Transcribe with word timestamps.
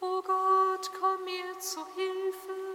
O 0.00 0.22
Gott, 0.22 0.90
komm 1.00 1.24
mir 1.24 1.58
zu 1.58 1.80
Hilfe. 1.96 2.67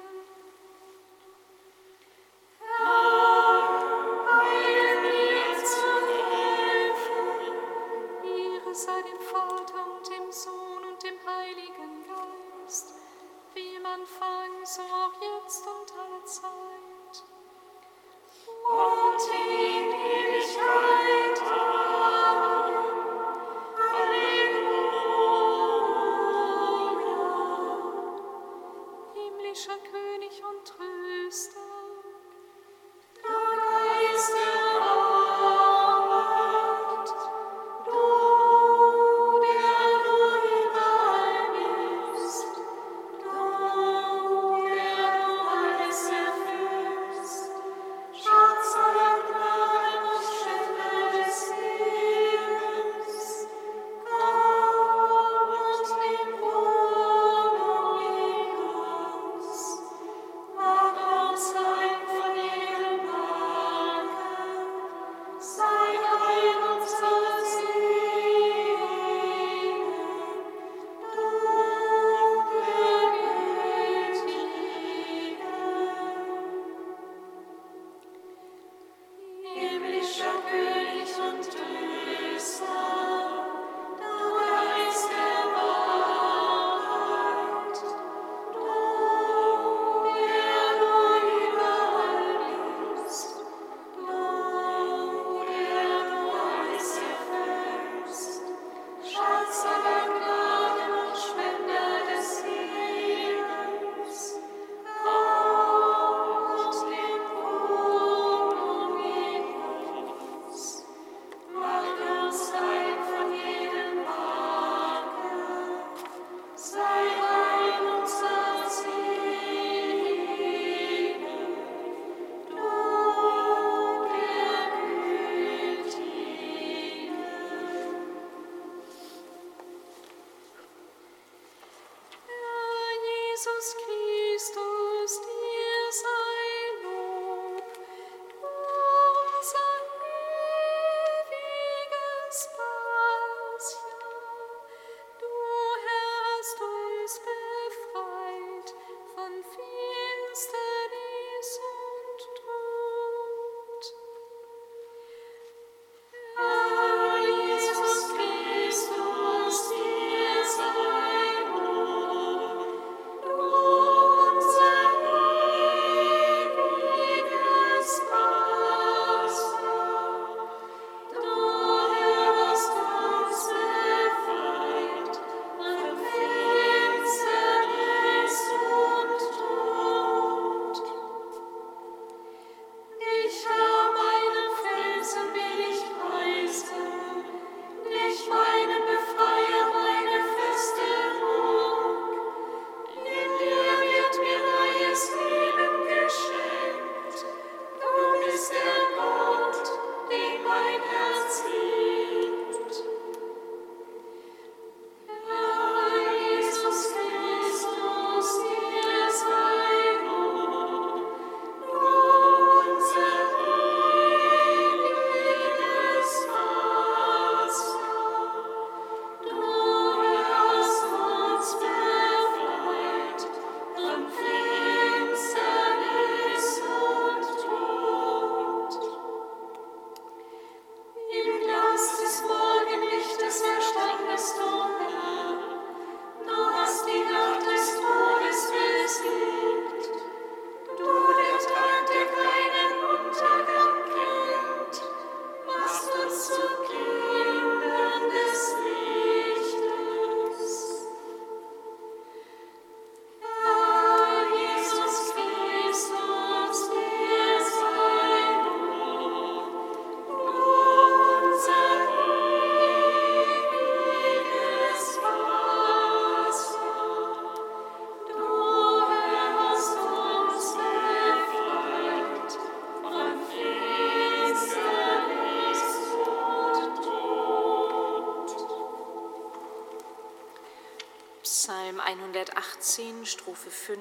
118, 281.95 283.05
Strophe 283.05 283.51
5, 283.51 283.77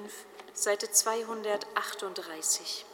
Seite 0.53 0.93
238. 0.93 2.92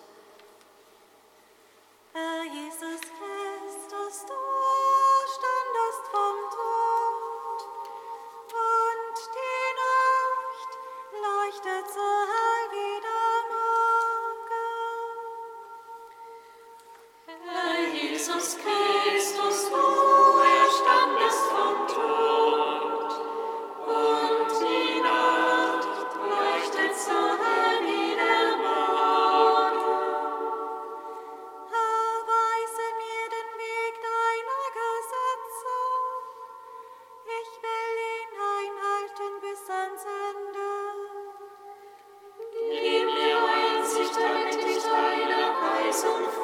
on 46.04 46.22
the 46.22 46.37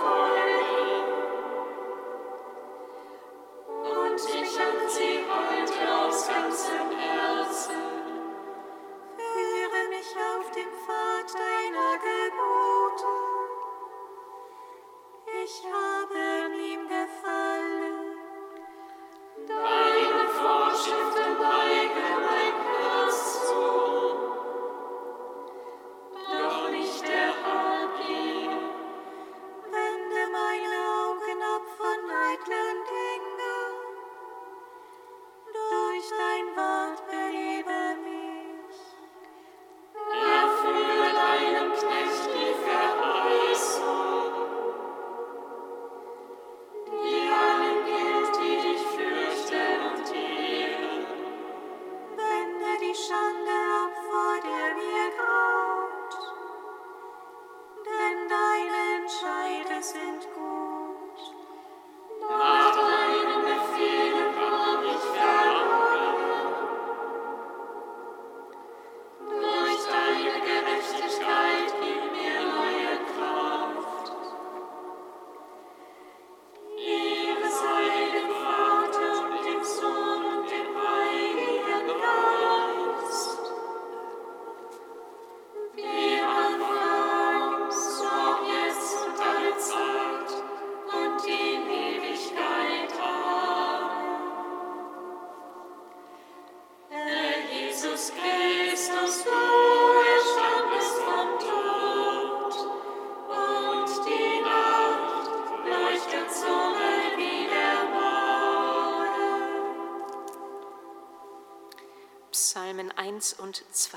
1 113.25 113.33
und 113.41 113.65
2. 113.71 113.97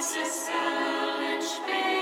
Am 0.00 0.06
Kreuz 0.06 0.14
des 0.14 0.48
Herrn 0.48 1.99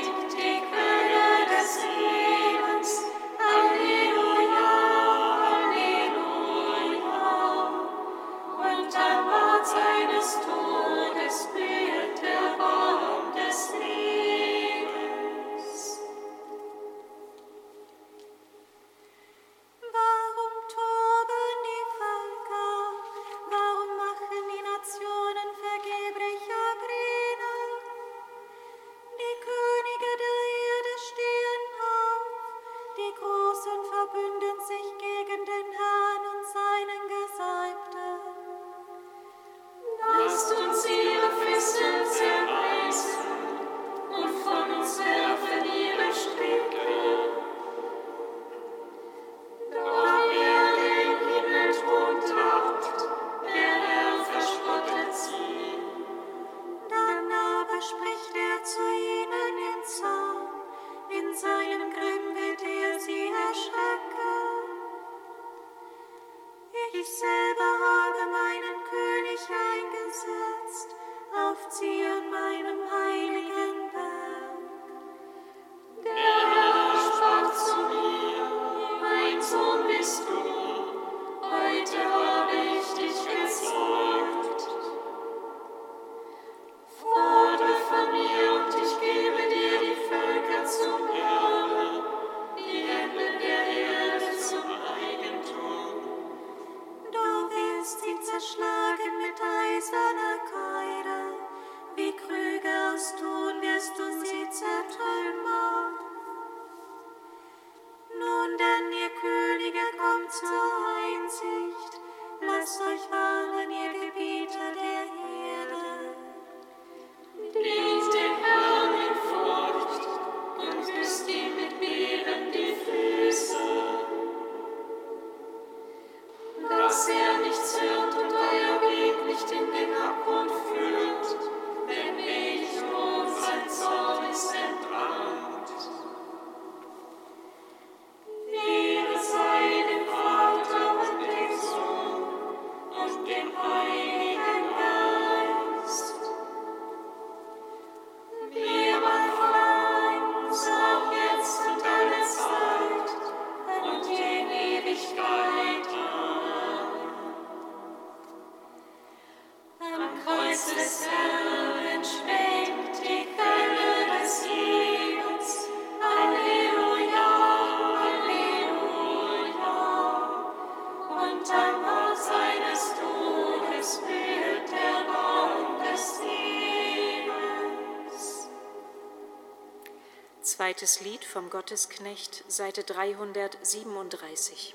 Zweites 180.68 181.00
Lied 181.00 181.24
vom 181.24 181.48
Gottesknecht, 181.48 182.44
Seite 182.46 182.84
337. 182.84 184.74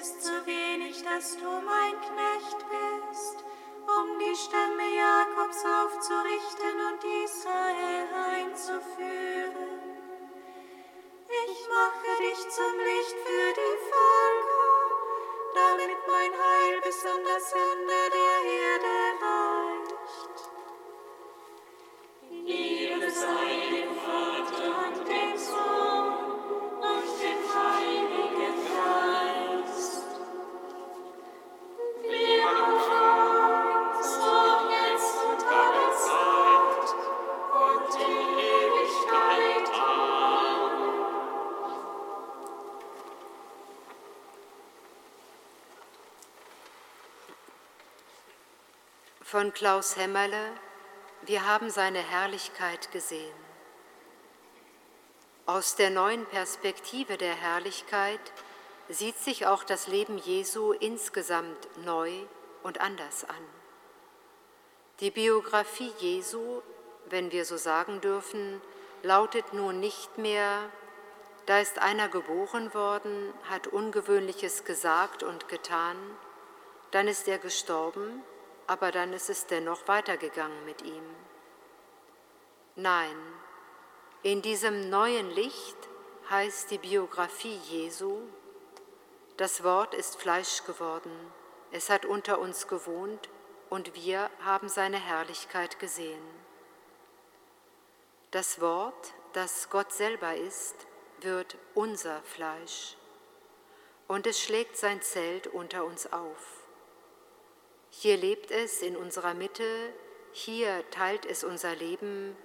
ist 0.00 0.22
zu 0.22 0.46
wenig, 0.46 1.02
dass 1.02 1.36
du 1.36 1.44
mein 1.44 1.94
Knecht 2.00 2.58
bist, 2.68 3.44
um 3.86 4.18
die 4.18 4.34
Stämme 4.34 4.88
Jakobs 4.96 5.64
aufzurichten 5.64 6.76
und 6.88 7.04
Israel 7.24 8.08
einzuführen. 8.32 9.74
Ich 11.28 11.68
mache 11.68 12.10
dich 12.22 12.40
zum 12.50 12.78
Licht 12.78 13.18
für 13.26 13.52
die 13.60 13.76
Völker, 13.90 14.70
damit 15.54 16.00
mein 16.08 16.32
Heil 16.32 16.80
bis 16.82 17.04
an 17.06 17.22
das 17.24 17.52
Ende 17.52 18.00
der 18.18 18.36
Erde 18.62 18.96
reicht. 19.24 20.38
Ihre 22.46 23.10
sei 23.10 23.53
von 49.44 49.52
Klaus 49.52 49.98
Hämmerle, 49.98 50.52
wir 51.26 51.46
haben 51.46 51.68
seine 51.68 51.98
Herrlichkeit 51.98 52.90
gesehen. 52.92 53.36
Aus 55.44 55.76
der 55.76 55.90
neuen 55.90 56.24
Perspektive 56.24 57.18
der 57.18 57.34
Herrlichkeit 57.34 58.20
sieht 58.88 59.18
sich 59.18 59.46
auch 59.46 59.62
das 59.62 59.86
Leben 59.86 60.16
Jesu 60.16 60.72
insgesamt 60.72 61.68
neu 61.84 62.10
und 62.62 62.80
anders 62.80 63.24
an. 63.28 63.44
Die 65.00 65.10
Biografie 65.10 65.92
Jesu, 65.98 66.62
wenn 67.10 67.30
wir 67.30 67.44
so 67.44 67.58
sagen 67.58 68.00
dürfen, 68.00 68.62
lautet 69.02 69.52
nun 69.52 69.78
nicht 69.78 70.16
mehr, 70.16 70.70
da 71.44 71.58
ist 71.58 71.80
einer 71.80 72.08
geboren 72.08 72.72
worden, 72.72 73.34
hat 73.50 73.66
ungewöhnliches 73.66 74.64
gesagt 74.64 75.22
und 75.22 75.48
getan, 75.48 75.98
dann 76.92 77.08
ist 77.08 77.28
er 77.28 77.36
gestorben 77.36 78.22
aber 78.66 78.92
dann 78.92 79.12
ist 79.12 79.30
es 79.30 79.46
dennoch 79.46 79.86
weitergegangen 79.88 80.64
mit 80.64 80.82
ihm. 80.82 81.04
Nein, 82.76 83.16
in 84.22 84.42
diesem 84.42 84.88
neuen 84.90 85.30
Licht 85.30 85.76
heißt 86.30 86.70
die 86.70 86.78
Biografie 86.78 87.56
Jesu, 87.68 88.22
das 89.36 89.62
Wort 89.64 89.94
ist 89.94 90.16
Fleisch 90.16 90.64
geworden, 90.64 91.12
es 91.72 91.90
hat 91.90 92.04
unter 92.04 92.38
uns 92.38 92.66
gewohnt 92.68 93.28
und 93.68 93.94
wir 93.94 94.30
haben 94.44 94.68
seine 94.68 94.98
Herrlichkeit 94.98 95.78
gesehen. 95.78 96.22
Das 98.30 98.60
Wort, 98.60 99.14
das 99.32 99.70
Gott 99.70 99.92
selber 99.92 100.34
ist, 100.34 100.74
wird 101.20 101.56
unser 101.74 102.22
Fleisch 102.22 102.96
und 104.08 104.26
es 104.26 104.40
schlägt 104.40 104.76
sein 104.76 105.02
Zelt 105.02 105.46
unter 105.46 105.84
uns 105.84 106.12
auf. 106.12 106.63
Hier 108.00 108.16
lebt 108.16 108.50
es 108.50 108.82
in 108.82 108.96
unserer 108.96 109.34
Mitte, 109.34 109.92
hier 110.32 110.84
teilt 110.90 111.24
es 111.26 111.44
unser 111.44 111.74
Leben, 111.74 112.36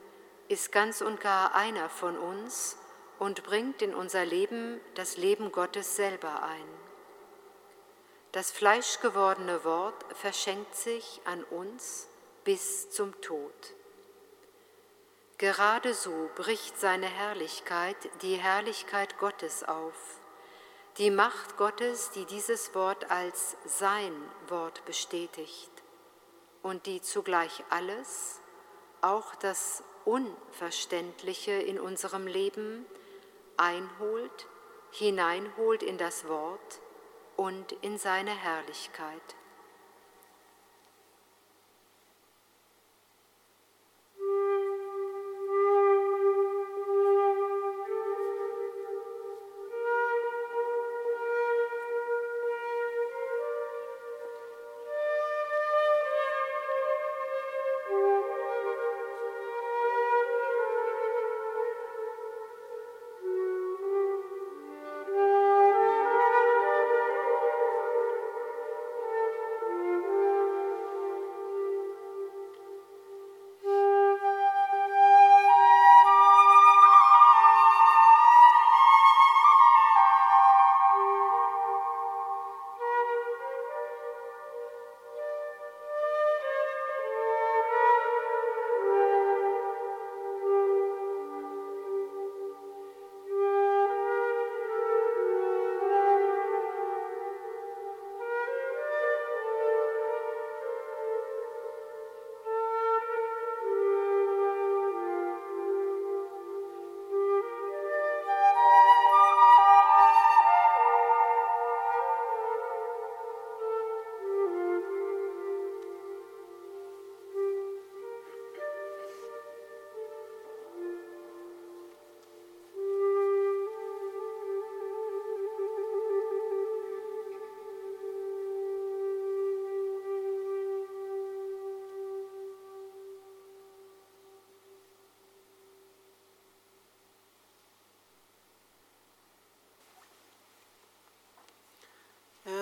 ist 0.48 0.72
ganz 0.72 1.02
und 1.02 1.20
gar 1.20 1.56
einer 1.56 1.90
von 1.90 2.18
uns 2.18 2.78
und 3.18 3.44
bringt 3.44 3.82
in 3.82 3.94
unser 3.94 4.26
Leben 4.26 4.80
das 4.96 5.18
Leben 5.18 5.52
Gottes 5.52 5.96
selber 5.96 6.44
ein. 6.44 6.68
Das 8.32 8.52
fleischgewordene 8.52 9.64
Wort 9.64 10.06
verschenkt 10.16 10.76
sich 10.76 11.20
an 11.26 11.44
uns 11.44 12.08
bis 12.44 12.92
zum 12.92 13.20
Tod. 13.22 13.74
Gerade 15.40 15.94
so 15.94 16.30
bricht 16.36 16.80
seine 16.80 17.08
Herrlichkeit, 17.08 17.98
die 18.22 18.36
Herrlichkeit 18.36 19.18
Gottes 19.18 19.64
auf 19.64 20.19
die 21.00 21.12
Macht 21.12 21.56
Gottes, 21.56 22.12
die 22.12 22.26
dieses 22.26 22.76
Wort 22.76 23.10
als 23.10 23.56
sein 23.66 24.12
Wort 24.50 24.84
bestätigt 24.84 25.72
und 26.62 26.88
die 26.88 27.02
zugleich 27.02 27.64
alles, 27.70 28.42
auch 29.00 29.34
das 29.36 29.82
Unverständliche 30.04 31.54
in 31.54 31.80
unserem 31.80 32.28
Leben, 32.28 32.86
einholt, 33.56 34.48
hineinholt 34.92 35.84
in 35.84 35.98
das 35.98 36.28
Wort 36.28 36.82
und 37.38 37.72
in 37.82 37.98
seine 37.98 38.32
Herrlichkeit. 38.32 39.39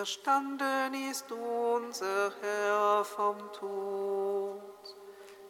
Auferstanden 0.08 0.94
ist 1.12 1.30
unser 1.34 2.32
Herr 2.40 3.04
vom 3.04 3.36
Tod, 3.52 4.62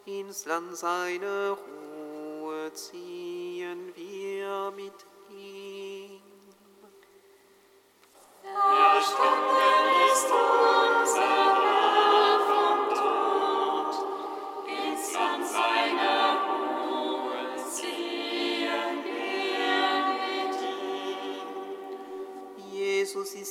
ins 0.04 0.46
Land 0.46 0.76
seiner 0.76 1.56
Ruhe 1.56 2.72
ziehen 2.72 3.94
wir 3.94 4.72
mit 4.74 5.06
ihm. 5.30 6.20
Auferstanden 8.42 9.54
ist 10.12 10.26
unser 10.26 11.54
Herr 11.62 12.40
vom 12.50 12.80
Tod, 12.96 13.94
ins 14.66 15.12
Land 15.12 15.46
seiner 15.46 15.77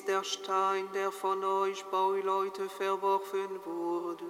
ist 0.08 0.14
der 0.14 0.24
Stein, 0.24 0.88
der 0.94 1.12
von 1.12 1.44
euch 1.44 1.84
Bauleute 1.86 2.70
verworfen 2.70 3.60
wurde, 3.66 4.24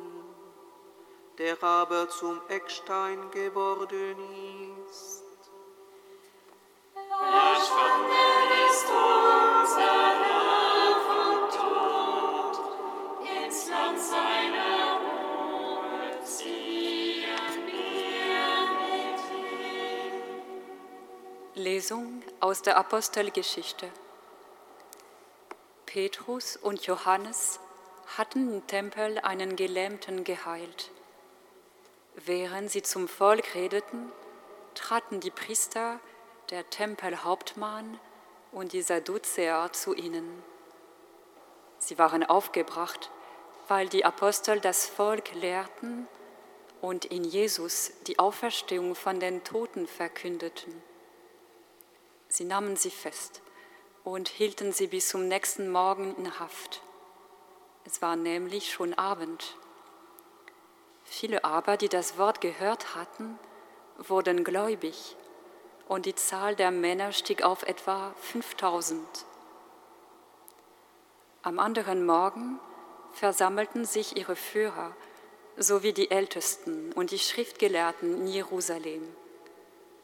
der 1.37 1.61
aber 1.61 2.09
zum 2.09 2.41
Eckstein 2.49 3.29
geworden 3.31 4.17
ist. 4.89 5.23
Auferstanden 6.95 8.49
ist 8.69 8.85
unser 8.85 10.09
Herr 10.23 10.95
vom 11.07 11.37
Tod, 11.59 12.55
ins 13.45 13.69
Land 13.69 13.99
seiner 13.99 14.99
Ruhe 15.03 16.23
ziehen 16.23 17.53
wir 17.67 18.49
mit 18.81 19.21
ihm. 21.55 21.63
Lesung 21.63 22.23
aus 22.39 22.61
der 22.63 22.77
Apostelgeschichte. 22.77 23.91
Petrus 25.97 26.57
und 26.57 26.86
Johannes 26.86 27.60
hatten 28.17 28.53
im 28.53 28.67
Tempel 28.67 29.17
einen 29.17 29.55
Gelähmten 29.55 30.23
geheilt. 30.23 30.91
Während 32.13 32.69
sie 32.69 32.83
zum 32.83 33.07
Volk 33.07 33.55
redeten, 33.55 34.12
traten 34.75 35.21
die 35.21 35.31
Priester, 35.31 35.99
der 36.51 36.69
Tempelhauptmann 36.69 37.99
und 38.51 38.73
die 38.73 38.83
Sadduzäer 38.83 39.73
zu 39.73 39.95
ihnen. 39.95 40.43
Sie 41.79 41.97
waren 41.97 42.23
aufgebracht, 42.23 43.10
weil 43.67 43.89
die 43.89 44.05
Apostel 44.05 44.60
das 44.60 44.86
Volk 44.86 45.33
lehrten 45.33 46.07
und 46.79 47.05
in 47.05 47.23
Jesus 47.23 47.91
die 48.05 48.19
Auferstehung 48.19 48.93
von 48.93 49.19
den 49.19 49.43
Toten 49.43 49.88
verkündeten. 49.88 50.79
Sie 52.27 52.43
nahmen 52.43 52.75
sie 52.75 52.91
fest 52.91 53.41
und 54.07 54.29
hielten 54.29 54.71
sie 54.71 54.87
bis 54.87 55.09
zum 55.09 55.27
nächsten 55.27 55.69
Morgen 55.69 56.15
in 56.15 56.39
Haft. 56.39 56.81
Es 57.83 58.01
war 58.01 58.15
nämlich 58.15 58.71
schon 58.71 58.93
Abend. 58.93 59.57
Viele 61.03 61.43
aber, 61.43 61.75
die 61.75 61.89
das 61.89 62.17
Wort 62.17 62.39
gehört 62.39 62.95
hatten, 62.95 63.37
wurden 63.97 64.45
gläubig 64.45 65.17
und 65.89 66.05
die 66.05 66.15
Zahl 66.15 66.55
der 66.55 66.71
Männer 66.71 67.11
stieg 67.11 67.43
auf 67.43 67.63
etwa 67.63 68.13
5000. 68.21 69.05
Am 71.41 71.59
anderen 71.59 72.05
Morgen 72.05 72.61
versammelten 73.11 73.83
sich 73.83 74.15
ihre 74.15 74.37
Führer 74.37 74.95
sowie 75.57 75.91
die 75.91 76.11
Ältesten 76.11 76.93
und 76.93 77.11
die 77.11 77.19
Schriftgelehrten 77.19 78.21
in 78.21 78.27
Jerusalem. 78.27 79.03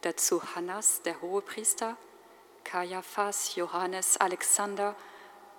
Dazu 0.01 0.43
Hannas, 0.55 1.03
der 1.03 1.21
Hohepriester, 1.21 1.95
Kaiaphas, 2.63 3.55
Johannes, 3.55 4.17
Alexander 4.17 4.95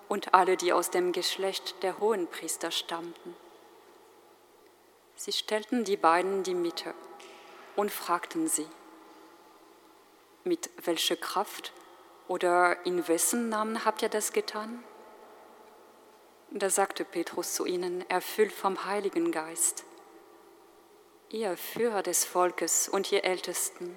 und 0.07 0.33
alle, 0.33 0.57
die 0.57 0.73
aus 0.73 0.91
dem 0.91 1.11
Geschlecht 1.11 1.81
der 1.83 1.99
Hohenpriester 1.99 2.71
stammten. 2.71 3.35
Sie 5.15 5.31
stellten 5.31 5.85
die 5.85 5.97
beiden 5.97 6.37
in 6.37 6.43
die 6.43 6.53
Mitte 6.55 6.93
und 7.75 7.91
fragten 7.91 8.47
sie, 8.47 8.67
mit 10.43 10.69
welcher 10.85 11.15
Kraft 11.15 11.73
oder 12.27 12.85
in 12.85 13.07
wessen 13.07 13.49
Namen 13.49 13.85
habt 13.85 14.01
ihr 14.01 14.09
das 14.09 14.33
getan? 14.33 14.83
Da 16.51 16.69
sagte 16.69 17.03
Petrus 17.03 17.53
zu 17.53 17.65
ihnen, 17.65 18.07
erfüllt 18.09 18.53
vom 18.53 18.85
Heiligen 18.85 19.31
Geist, 19.31 19.83
ihr 21.29 21.57
Führer 21.57 22.03
des 22.03 22.23
Volkes 22.25 22.87
und 22.87 23.11
ihr 23.11 23.25
Ältesten, 23.25 23.95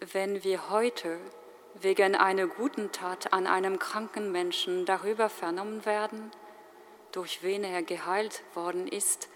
wenn 0.00 0.44
wir 0.44 0.70
heute 0.70 1.18
wegen 1.80 2.14
einer 2.14 2.46
guten 2.46 2.92
Tat 2.92 3.32
an 3.32 3.46
einem 3.46 3.78
kranken 3.78 4.32
Menschen 4.32 4.84
darüber 4.84 5.28
vernommen 5.28 5.84
werden, 5.84 6.30
durch 7.12 7.42
wen 7.42 7.64
er 7.64 7.82
geheilt 7.82 8.42
worden 8.54 8.88
ist, 8.88 9.28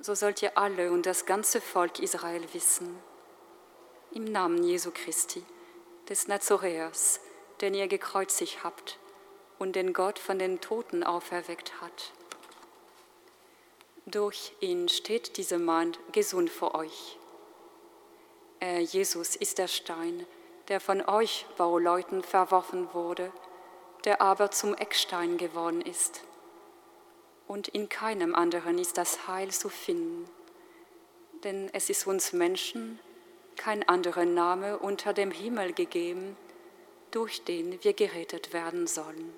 so 0.00 0.14
sollt 0.14 0.42
ihr 0.42 0.56
alle 0.56 0.90
und 0.92 1.06
das 1.06 1.26
ganze 1.26 1.60
Volk 1.60 1.98
Israel 1.98 2.42
wissen, 2.52 2.98
im 4.12 4.24
Namen 4.24 4.62
Jesu 4.62 4.90
Christi, 4.92 5.44
des 6.08 6.26
Nazoräers, 6.26 7.20
den 7.60 7.74
ihr 7.74 7.86
gekreuzigt 7.86 8.64
habt 8.64 8.98
und 9.58 9.76
den 9.76 9.92
Gott 9.92 10.18
von 10.18 10.38
den 10.38 10.60
Toten 10.60 11.04
auferweckt 11.04 11.80
hat. 11.80 12.12
Durch 14.06 14.52
ihn 14.60 14.88
steht 14.88 15.36
dieser 15.36 15.58
Mann 15.58 15.96
gesund 16.10 16.50
vor 16.50 16.74
euch. 16.74 17.18
Er, 18.58 18.80
Jesus, 18.80 19.36
ist 19.36 19.58
der 19.58 19.68
Stein, 19.68 20.26
der 20.70 20.80
von 20.80 21.06
euch 21.06 21.46
Bauleuten 21.58 22.22
verworfen 22.22 22.94
wurde, 22.94 23.32
der 24.04 24.22
aber 24.22 24.50
zum 24.52 24.74
Eckstein 24.74 25.36
geworden 25.36 25.82
ist. 25.82 26.22
Und 27.46 27.68
in 27.68 27.88
keinem 27.88 28.36
anderen 28.36 28.78
ist 28.78 28.96
das 28.96 29.26
Heil 29.26 29.50
zu 29.50 29.68
finden, 29.68 30.30
denn 31.42 31.68
es 31.72 31.90
ist 31.90 32.06
uns 32.06 32.32
Menschen 32.32 33.00
kein 33.56 33.86
anderer 33.88 34.24
Name 34.24 34.78
unter 34.78 35.12
dem 35.12 35.32
Himmel 35.32 35.72
gegeben, 35.72 36.36
durch 37.10 37.42
den 37.42 37.82
wir 37.82 37.92
gerettet 37.92 38.52
werden 38.52 38.86
sollen. 38.86 39.36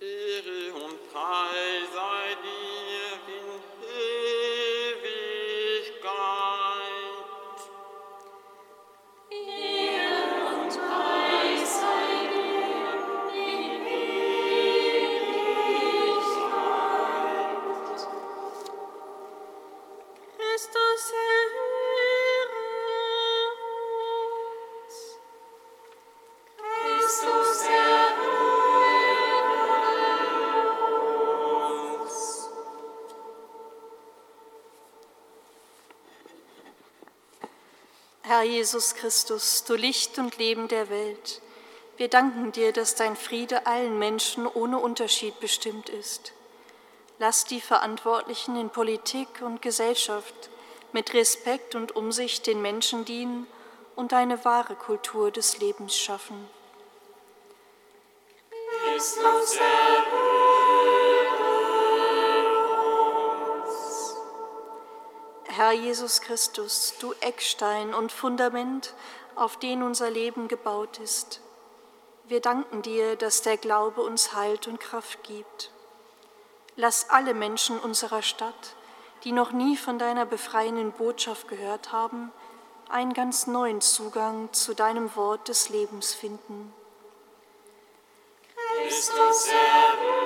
Ehre 0.00 0.74
und 0.74 1.12
Preis 1.12 1.92
sei 1.94 2.34
dir 2.42 2.87
Jesus 38.48 38.94
Christus, 38.94 39.64
du 39.64 39.74
Licht 39.74 40.18
und 40.18 40.38
Leben 40.38 40.68
der 40.68 40.88
Welt, 40.90 41.40
wir 41.98 42.08
danken 42.08 42.52
dir, 42.52 42.72
dass 42.72 42.94
dein 42.94 43.16
Friede 43.16 43.66
allen 43.66 43.98
Menschen 43.98 44.46
ohne 44.46 44.78
Unterschied 44.78 45.40
bestimmt 45.40 45.88
ist. 45.88 46.32
Lass 47.18 47.44
die 47.44 47.60
Verantwortlichen 47.60 48.54
in 48.54 48.70
Politik 48.70 49.28
und 49.40 49.60
Gesellschaft 49.62 50.50
mit 50.92 51.12
Respekt 51.12 51.74
und 51.74 51.96
Umsicht 51.96 52.46
den 52.46 52.62
Menschen 52.62 53.04
dienen 53.04 53.48
und 53.96 54.12
eine 54.12 54.44
wahre 54.44 54.76
Kultur 54.76 55.32
des 55.32 55.58
Lebens 55.58 55.98
schaffen. 55.98 56.48
Christus 58.84 59.56
erhöre 59.56 60.27
Herr 65.58 65.72
Jesus 65.72 66.20
Christus, 66.20 66.94
du 67.00 67.12
Eckstein 67.14 67.92
und 67.92 68.12
Fundament, 68.12 68.94
auf 69.34 69.56
den 69.56 69.82
unser 69.82 70.08
Leben 70.08 70.46
gebaut 70.46 71.00
ist. 71.00 71.40
Wir 72.28 72.40
danken 72.40 72.80
dir, 72.82 73.16
dass 73.16 73.42
der 73.42 73.56
Glaube 73.56 74.02
uns 74.02 74.34
Halt 74.34 74.68
und 74.68 74.78
Kraft 74.78 75.24
gibt. 75.24 75.72
Lass 76.76 77.10
alle 77.10 77.34
Menschen 77.34 77.76
unserer 77.80 78.22
Stadt, 78.22 78.76
die 79.24 79.32
noch 79.32 79.50
nie 79.50 79.76
von 79.76 79.98
deiner 79.98 80.26
befreienden 80.26 80.92
Botschaft 80.92 81.48
gehört 81.48 81.90
haben, 81.90 82.30
einen 82.88 83.12
ganz 83.12 83.48
neuen 83.48 83.80
Zugang 83.80 84.52
zu 84.52 84.74
deinem 84.74 85.16
Wort 85.16 85.48
des 85.48 85.70
Lebens 85.70 86.14
finden. 86.14 86.72
Christus 88.84 89.48
erhöre 89.48 90.17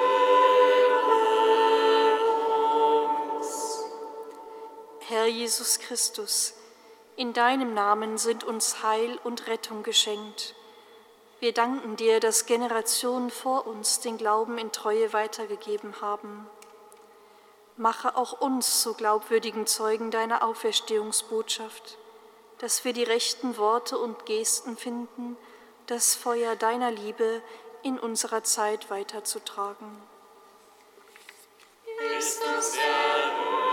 Herr 5.12 5.26
Jesus 5.26 5.78
Christus, 5.78 6.54
in 7.16 7.34
deinem 7.34 7.74
Namen 7.74 8.16
sind 8.16 8.44
uns 8.44 8.82
Heil 8.82 9.20
und 9.24 9.46
Rettung 9.46 9.82
geschenkt. 9.82 10.54
Wir 11.38 11.52
danken 11.52 11.96
dir, 11.96 12.18
dass 12.18 12.46
Generationen 12.46 13.30
vor 13.30 13.66
uns 13.66 14.00
den 14.00 14.16
Glauben 14.16 14.56
in 14.56 14.72
Treue 14.72 15.12
weitergegeben 15.12 16.00
haben. 16.00 16.46
Mache 17.76 18.16
auch 18.16 18.40
uns 18.40 18.80
zu 18.80 18.94
glaubwürdigen 18.94 19.66
Zeugen 19.66 20.10
deiner 20.10 20.42
Auferstehungsbotschaft, 20.42 21.98
dass 22.56 22.86
wir 22.86 22.94
die 22.94 23.04
rechten 23.04 23.58
Worte 23.58 23.98
und 23.98 24.24
Gesten 24.24 24.78
finden, 24.78 25.36
das 25.88 26.14
Feuer 26.14 26.56
deiner 26.56 26.90
Liebe 26.90 27.42
in 27.82 27.98
unserer 27.98 28.44
Zeit 28.44 28.88
weiterzutragen. 28.88 29.94
Christus 31.98 32.76
erhöht 32.76 33.71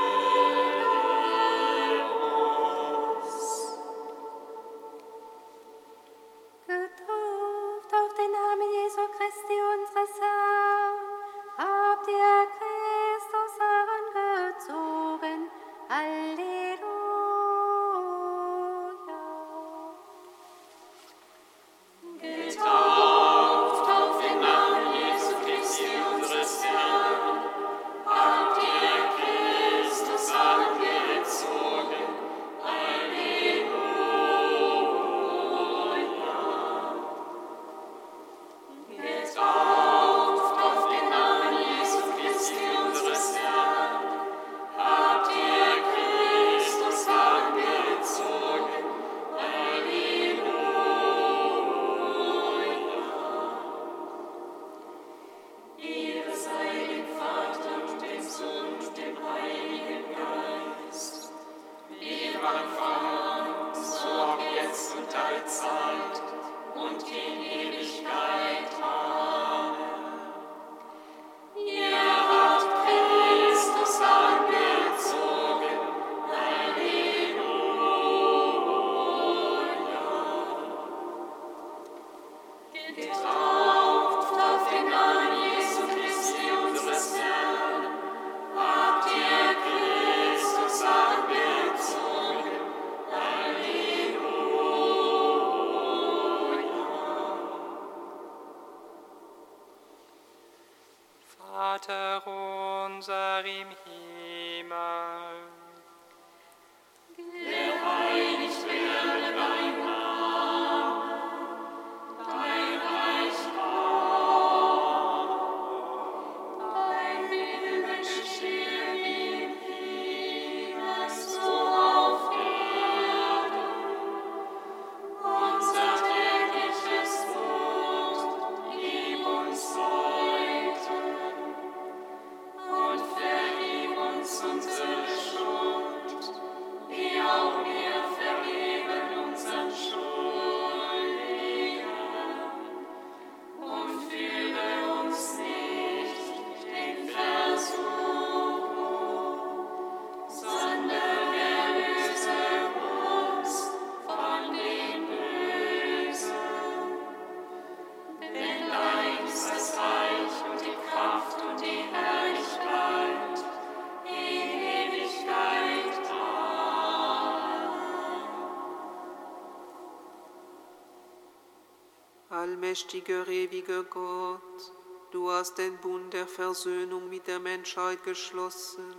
Allmächtiger, 172.69 173.27
ewiger 173.27 173.83
Gott, 173.83 174.71
du 175.09 175.31
hast 175.31 175.57
den 175.57 175.75
Bund 175.77 176.13
der 176.13 176.27
Versöhnung 176.27 177.09
mit 177.09 177.25
der 177.25 177.39
Menschheit 177.39 178.03
geschlossen 178.03 178.93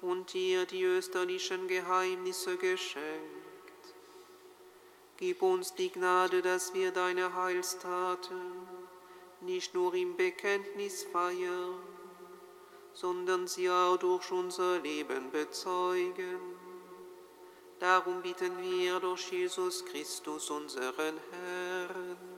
und 0.00 0.34
ihr 0.34 0.66
die 0.66 0.82
österlichen 0.82 1.68
Geheimnisse 1.68 2.56
geschenkt. 2.56 3.94
Gib 5.18 5.40
uns 5.42 5.74
die 5.74 5.92
Gnade, 5.92 6.42
dass 6.42 6.74
wir 6.74 6.90
deine 6.90 7.32
Heilstaten 7.36 8.66
nicht 9.42 9.72
nur 9.72 9.94
im 9.94 10.16
Bekenntnis 10.16 11.04
feiern, 11.04 11.78
sondern 12.92 13.46
sie 13.46 13.70
auch 13.70 13.98
durch 13.98 14.32
unser 14.32 14.80
Leben 14.80 15.30
bezeugen. 15.30 16.40
Darum 17.78 18.20
bitten 18.20 18.60
wir 18.60 18.98
durch 18.98 19.30
Jesus 19.30 19.84
Christus, 19.84 20.50
unseren 20.50 21.20
Herrn. 21.30 22.33